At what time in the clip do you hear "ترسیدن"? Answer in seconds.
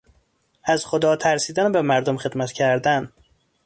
1.15-1.65